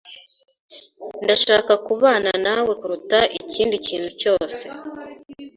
[1.23, 4.63] Ndashaka kubana nawe kuruta ikindi kintu cyose.